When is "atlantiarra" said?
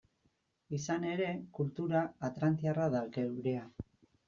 2.31-2.91